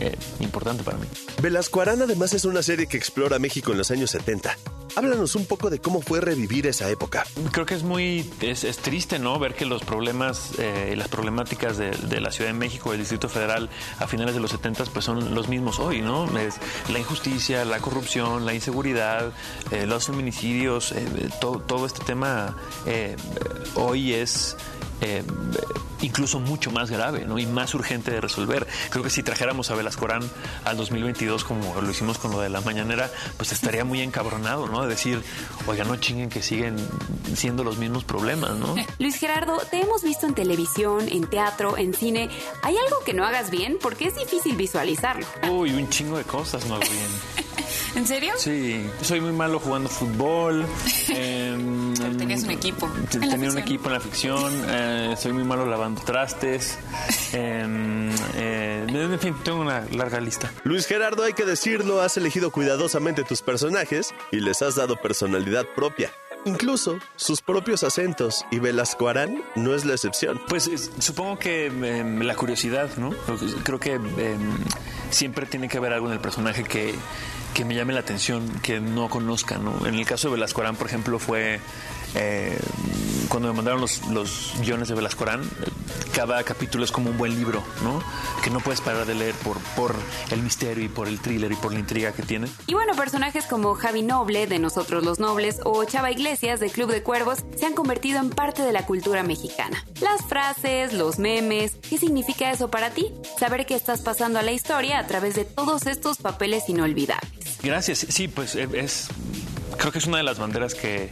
[0.00, 1.06] eh, importante para mí.
[1.42, 4.56] Velasco Arán además es una serie que explora México en los años 70.
[4.96, 7.26] Háblanos un poco de cómo fue revivir esa época.
[7.52, 9.38] Creo que es muy es, es triste, ¿no?
[9.38, 13.00] Ver que los problemas eh, y las problemáticas de, de, la Ciudad de México, del
[13.00, 13.68] Distrito Federal
[13.98, 16.26] a finales de los 70 pues son los mismos hoy, ¿no?
[16.38, 16.54] Es
[16.90, 19.32] la injusticia, la corrupción, la inseguridad,
[19.70, 21.04] eh, los feminicidios, eh,
[21.42, 22.56] todo, todo, este tema
[23.74, 24.56] hoy es
[25.00, 25.22] eh,
[26.02, 27.38] incluso mucho más grave ¿no?
[27.38, 28.66] y más urgente de resolver.
[28.90, 30.22] Creo que si trajéramos a Velascorán
[30.64, 34.82] al 2022 como lo hicimos con lo de la mañanera, pues estaría muy encabronado, ¿no?
[34.82, 35.22] De decir,
[35.66, 36.76] oiga, no chinguen que siguen
[37.34, 38.74] siendo los mismos problemas, ¿no?
[38.98, 42.28] Luis Gerardo, te hemos visto en televisión, en teatro, en cine.
[42.62, 43.78] ¿Hay algo que no hagas bien?
[43.80, 45.26] Porque es difícil visualizarlo.
[45.50, 47.45] Uy, un chingo de cosas no hago bien.
[47.94, 48.34] ¿En serio?
[48.38, 50.66] Sí, soy muy malo jugando fútbol.
[51.08, 51.56] eh,
[52.18, 52.90] Tenías un equipo.
[53.10, 53.58] Tenía un ficción.
[53.58, 56.78] equipo en la ficción, eh, soy muy malo lavando trastes,
[57.32, 60.52] eh, eh, en fin, tengo una larga lista.
[60.64, 65.66] Luis Gerardo, hay que decirlo, has elegido cuidadosamente tus personajes y les has dado personalidad
[65.74, 66.10] propia.
[66.46, 70.40] Incluso sus propios acentos, y Velasco Arán no es la excepción.
[70.48, 73.10] Pues es- supongo que em, la curiosidad, ¿no?
[73.64, 74.56] Creo que em,
[75.10, 76.94] siempre tiene que haber algo en el personaje que,
[77.52, 79.86] que me llame la atención, que no conozca, ¿no?
[79.86, 81.60] En el caso de Velasco Arán, por ejemplo, fue
[82.16, 82.58] eh,
[83.28, 85.70] cuando me mandaron los, los guiones de Velasco Arán, eh,
[86.14, 88.02] cada capítulo es como un buen libro, ¿no?
[88.42, 89.94] Que no puedes parar de leer por, por
[90.30, 92.48] el misterio y por el thriller y por la intriga que tiene.
[92.66, 96.90] Y bueno, personajes como Javi Noble de Nosotros los Nobles o Chava Iglesias de Club
[96.90, 99.84] de Cuervos se han convertido en parte de la cultura mexicana.
[100.00, 103.12] Las frases, los memes, ¿qué significa eso para ti?
[103.38, 107.58] Saber que estás pasando a la historia a través de todos estos papeles inolvidables.
[107.62, 108.06] Gracias.
[108.08, 109.08] Sí, pues eh, es.
[109.76, 111.10] Creo que es una de las banderas que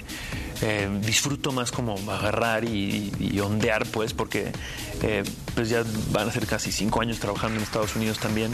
[0.66, 4.50] eh, disfruto más como agarrar y, ondear, pues, porque
[5.02, 5.22] eh,
[5.54, 8.50] pues ya van a ser casi cinco años trabajando en Estados Unidos también.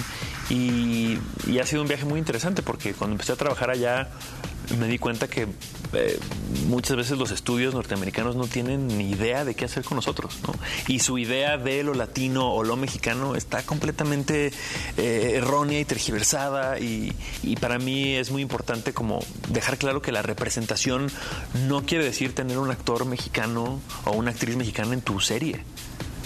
[0.49, 4.09] Y, y ha sido un viaje muy interesante porque cuando empecé a trabajar allá
[4.79, 5.47] me di cuenta que
[5.93, 6.19] eh,
[6.67, 10.55] muchas veces los estudios norteamericanos no tienen ni idea de qué hacer con nosotros, ¿no?
[10.87, 14.53] Y su idea de lo latino o lo mexicano está completamente
[14.97, 17.13] eh, errónea y tergiversada y,
[17.43, 21.11] y para mí es muy importante como dejar claro que la representación
[21.67, 25.65] no quiere decir tener un actor mexicano o una actriz mexicana en tu serie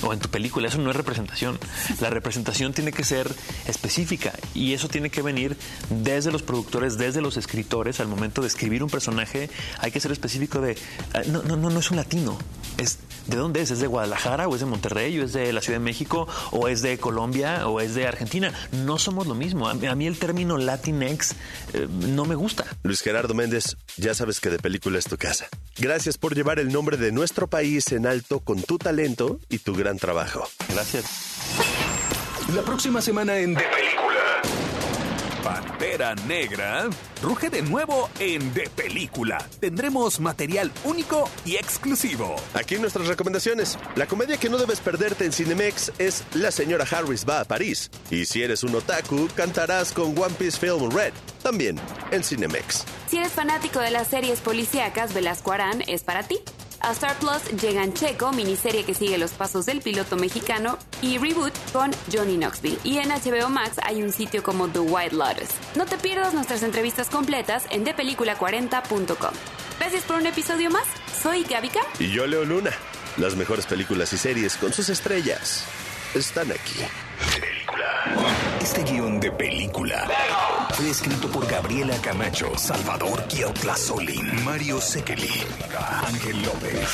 [0.05, 0.69] o en tu película.
[0.69, 1.59] Eso no es representación.
[2.01, 3.31] La representación tiene que ser
[3.67, 5.57] específica y eso tiene que venir
[5.91, 8.01] desde los productores, desde los escritores.
[8.01, 10.77] Al momento de escribir un personaje hay que ser específico de,
[11.15, 12.39] ah, no, no, no, no es un latino.
[12.77, 13.71] Es, ¿De dónde es?
[13.71, 16.69] ¿Es de Guadalajara o es de Monterrey o es de la Ciudad de México o
[16.69, 18.53] es de Colombia o es de Argentina?
[18.85, 19.69] No somos lo mismo.
[19.69, 21.33] A mí, el término Latinx
[21.73, 22.65] eh, no me gusta.
[22.83, 25.47] Luis Gerardo Méndez, ya sabes que de película es tu casa.
[25.79, 29.75] Gracias por llevar el nombre de nuestro país en alto con tu talento y tu
[29.75, 30.49] gran trabajo.
[30.69, 31.05] Gracias.
[32.55, 34.43] La próxima semana en De Película.
[35.43, 36.89] Pantera Negra
[37.21, 39.39] ruge de nuevo en De Película.
[39.61, 42.35] Tendremos material único y exclusivo.
[42.55, 43.79] Aquí nuestras recomendaciones.
[43.95, 47.91] La comedia que no debes perderte en Cinemex es La señora Harris va a París.
[48.11, 51.13] Y si eres un otaku, cantarás con One Piece Film Red.
[51.43, 51.79] También
[52.11, 52.85] en Cinemex.
[53.11, 56.41] Si eres fanático de las series policíacas, Velasco Arán es para ti.
[56.85, 61.55] A Star Plus llegan Checo, miniserie que sigue los pasos del piloto mexicano, y Reboot
[61.73, 62.79] con Johnny Knoxville.
[62.85, 65.49] Y en HBO Max hay un sitio como The White Lotus.
[65.77, 69.33] No te pierdas nuestras entrevistas completas en depelícula40.com.
[69.79, 70.85] Gracias por un episodio más.
[71.23, 71.81] Soy Gabika.
[71.99, 72.73] Y yo, Leo Luna.
[73.17, 75.65] Las mejores películas y series con sus estrellas
[76.15, 76.81] están aquí.
[78.61, 80.09] Este guion de película
[80.71, 83.25] fue escrito por Gabriela Camacho, Salvador
[83.77, 85.31] Solín, Mario Sekeli,
[86.07, 86.89] Ángel López.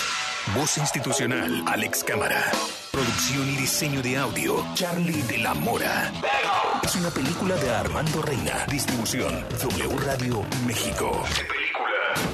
[0.55, 2.43] Voz institucional, Alex Cámara.
[2.91, 6.11] Producción y diseño de audio, Charlie de la Mora.
[6.83, 8.67] Es una película de Armando Reina.
[8.69, 11.23] Distribución, W Radio México.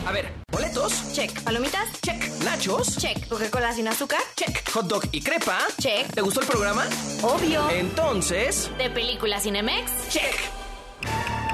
[0.06, 1.12] A ver, boletos.
[1.12, 1.42] Check.
[1.42, 1.88] ¿Palomitas?
[2.02, 2.28] Check.
[2.44, 2.96] Nachos.
[2.98, 3.28] Check.
[3.28, 4.20] ¿Coca-Cola sin azúcar?
[4.36, 4.70] Check.
[4.70, 5.58] Hot dog y crepa.
[5.80, 6.12] Check.
[6.14, 6.86] ¿Te gustó el programa?
[7.22, 7.68] Obvio.
[7.70, 8.70] Entonces.
[8.78, 10.08] ¿De película Cinemex?
[10.10, 11.45] Check.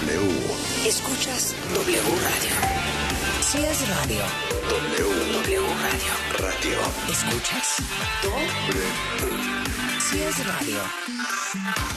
[0.00, 0.88] W.
[0.88, 2.54] Escuchas W Radio.
[3.40, 4.22] Si es radio.
[4.68, 5.04] W.
[5.32, 6.12] W Radio.
[6.40, 6.78] Radio.
[7.08, 7.76] ¿Escuchas?
[8.22, 9.93] W.
[10.14, 10.78] Si es radio.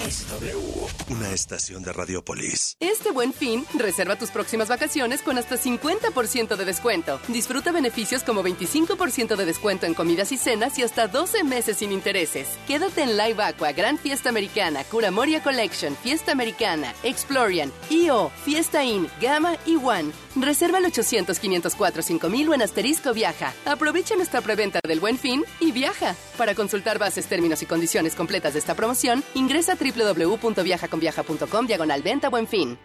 [0.07, 0.87] Es W.
[1.09, 2.75] Una estación de Radiopolis.
[2.79, 7.19] Este buen fin, reserva tus próximas vacaciones con hasta 50% de descuento.
[7.27, 11.91] Disfruta beneficios como 25% de descuento en comidas y cenas y hasta 12 meses sin
[11.91, 12.47] intereses.
[12.67, 19.07] Quédate en Live Aqua, Gran Fiesta Americana, Curamoria Collection, Fiesta Americana, Explorian, IO, Fiesta Inn,
[19.21, 20.11] Gamma y One.
[20.35, 23.53] Reserva el 800-504-5000 o en asterisco viaja.
[23.65, 26.15] Aprovecha nuestra preventa del buen fin y viaja.
[26.37, 32.29] Para consultar bases, términos y condiciones completas de esta promoción, ingresa a www.viajaconviaja.com diagonal venta
[32.29, 32.77] buen fin.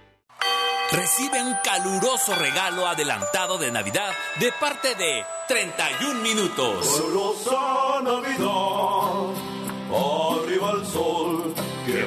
[0.93, 6.87] Recibe un caluroso regalo adelantado de Navidad de parte de 31 Minutos.
[6.87, 9.33] Calurosa Navidad,
[9.89, 11.51] arriba el sol,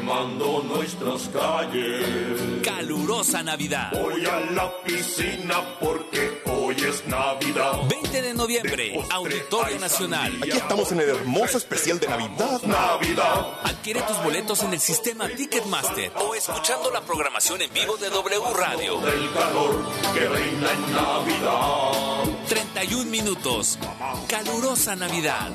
[0.06, 2.62] quemando nuestras calles.
[2.64, 3.91] Calurosa Navidad.
[3.91, 7.82] Voy a la piscina porque hoy es Navidad.
[7.89, 10.38] 20 de noviembre, Auditorio Nacional.
[10.43, 12.62] Aquí estamos en el hermoso especial de Navidad.
[12.62, 13.60] Navidad.
[13.64, 18.41] Adquiere tus boletos en el sistema Ticketmaster o escuchando la programación en vivo de W
[18.56, 19.01] Radio.
[19.01, 22.45] Del calor que reina en Navidad.
[22.47, 23.80] 31 minutos.
[24.28, 25.49] Calurosa Navidad.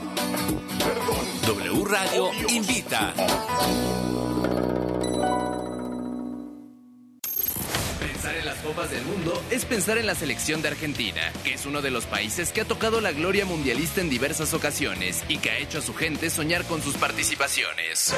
[1.47, 3.15] W Radio invita.
[8.01, 11.67] Pensar en las Copas del Mundo es pensar en la selección de Argentina, que es
[11.67, 15.51] uno de los países que ha tocado la gloria mundialista en diversas ocasiones y que
[15.51, 18.15] ha hecho a su gente soñar con sus participaciones.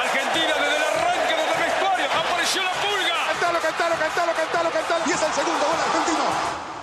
[0.00, 3.26] Argentina desde el arranque desde el vestuario apareció la pulga.
[3.28, 5.04] Cantalo, cantalo, cantalo, cantalo, cantalo.
[5.06, 6.75] Y es el segundo gol argentino.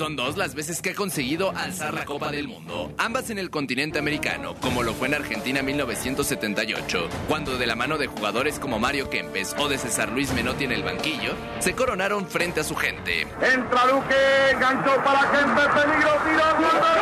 [0.00, 3.50] Son dos las veces que ha conseguido alzar la Copa del Mundo, ambas en el
[3.50, 8.78] continente americano, como lo fue en Argentina 1978, cuando de la mano de jugadores como
[8.78, 12.74] Mario Kempes o de César Luis Menotti en el banquillo, se coronaron frente a su
[12.74, 13.26] gente.
[13.42, 14.16] Entra Luque,
[14.58, 16.96] ganchó para gente, peligro, tira, gol, gol,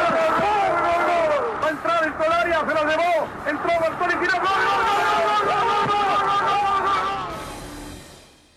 [0.00, 4.80] gol, gol, Va a entrar el Solaria, se lo llevó, entró Bertoni, tiró, gol, gol,
[4.86, 7.28] gol, gol, gol, gol, gol, gol, gol, gol, gol.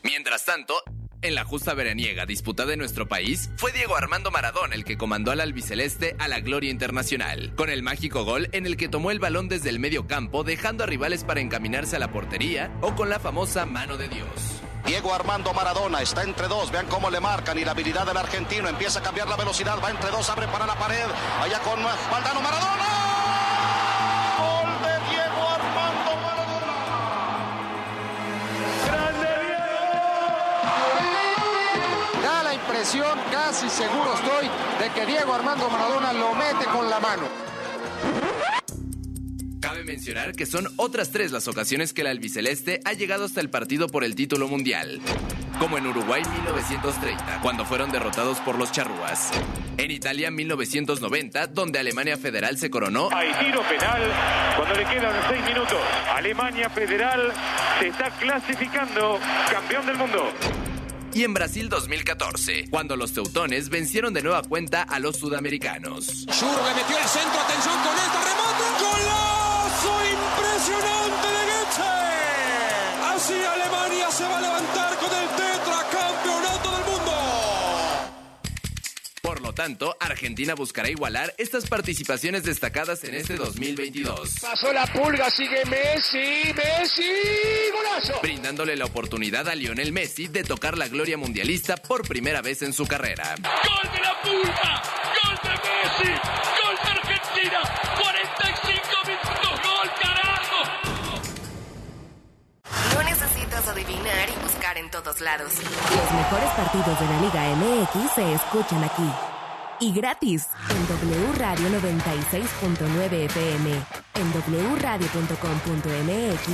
[0.03, 0.81] Mientras tanto,
[1.21, 5.31] En la justa veraniega disputada en nuestro país, fue Diego Armando Maradona el que comandó
[5.31, 9.19] al albiceleste a la gloria internacional, con el mágico gol en el que tomó el
[9.19, 13.09] balón desde el medio campo, dejando a rivales para encaminarse a la portería, o con
[13.09, 14.29] la famosa mano de Dios.
[14.85, 18.69] Diego Armando Maradona está entre dos, vean cómo le marcan y la habilidad del argentino
[18.69, 21.05] empieza a cambiar la velocidad, va entre dos, abre para la pared,
[21.41, 23.08] allá con Valdano Maradona.
[32.95, 34.47] La casi seguro estoy,
[34.79, 37.21] de que Diego Armando Maradona lo mete con la mano.
[39.61, 43.51] Cabe mencionar que son otras tres las ocasiones que el albiceleste ha llegado hasta el
[43.51, 45.01] partido por el título mundial.
[45.59, 49.29] Como en Uruguay 1930, cuando fueron derrotados por los charrúas.
[49.77, 53.09] En Italia 1990, donde Alemania Federal se coronó.
[53.13, 54.01] Hay tiro penal
[54.57, 55.79] cuando le quedan seis minutos.
[56.15, 57.31] Alemania Federal
[57.79, 59.19] se está clasificando
[59.51, 60.33] campeón del mundo.
[61.19, 66.25] Y en Brasil 2014, cuando los teutones vencieron de nueva cuenta a los sudamericanos.
[66.31, 68.63] Schurre metió el centro, atención con esta remate.
[68.79, 71.91] ¡Golazo impresionante de Goetze!
[73.03, 75.18] Así Alemania se va a levantar con el
[79.59, 84.39] tanto, Argentina buscará igualar estas participaciones destacadas en este 2022.
[84.39, 87.03] Pasó la pulga, sigue Messi, Messi,
[87.73, 88.21] golazo.
[88.21, 92.71] Brindándole la oportunidad a Lionel Messi de tocar la gloria mundialista por primera vez en
[92.71, 93.35] su carrera.
[93.35, 94.81] ¡Gol de la pulga!
[95.23, 96.13] ¡Gol de Messi!
[96.63, 97.59] ¡Gol de Argentina!
[97.99, 99.59] ¡45 minutos!
[99.61, 100.59] ¡Gol, carajo!
[102.95, 105.51] No necesitas adivinar y buscar en todos lados.
[105.51, 109.28] Los mejores partidos de la Liga MX se escuchan aquí.
[109.81, 113.71] Y gratis en W Radio 96.9 FM,
[114.15, 114.33] en
[114.77, 116.47] wradio.com.mx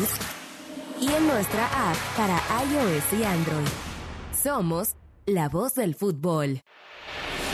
[1.01, 3.67] y en nuestra app para iOS y Android.
[4.43, 4.95] Somos
[5.26, 6.61] la voz del fútbol.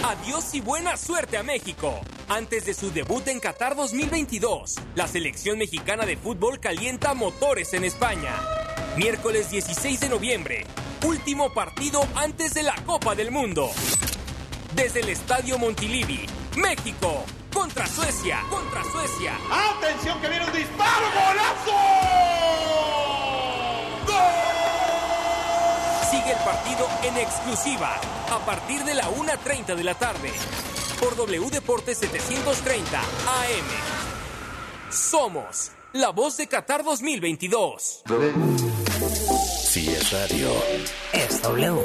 [0.03, 2.01] Adiós y buena suerte a México.
[2.27, 7.85] Antes de su debut en Qatar 2022, la selección mexicana de fútbol calienta motores en
[7.85, 8.35] España.
[8.97, 10.65] Miércoles 16 de noviembre,
[11.05, 13.69] último partido antes de la Copa del Mundo.
[14.75, 19.33] Desde el Estadio Montilivi, México, contra Suecia, contra Suecia.
[19.77, 21.05] ¡Atención que viene un disparo!
[21.13, 21.77] ¡Golazo!
[26.09, 27.99] Sigue el partido en exclusiva
[28.31, 30.31] a partir de la 1.30 de la tarde
[30.99, 34.01] por W Deportes 730 AM.
[34.89, 38.03] Somos la voz de Qatar 2022.
[39.63, 40.49] Si es radio.
[41.13, 41.81] Es W.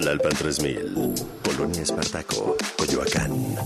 [0.00, 1.14] Lalpan 3000.
[1.42, 2.56] Colonia Espartaco.
[2.76, 3.56] Coyoacán.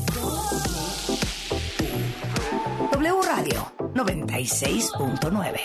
[2.93, 5.61] W Radio 96.9.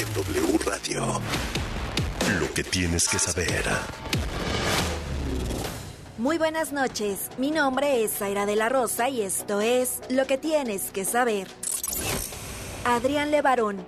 [0.00, 1.20] En W Radio.
[2.40, 3.64] Lo que tienes que saber.
[6.18, 10.38] Muy buenas noches, mi nombre es Zaira de la Rosa y esto es Lo que
[10.38, 11.48] tienes que saber.
[12.84, 13.84] Adrián Levarón,